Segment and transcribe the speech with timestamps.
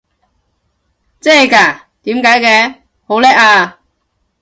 [1.19, 1.87] 真係嘎？
[2.01, 2.75] 點解嘅？
[3.05, 3.77] 好叻啊！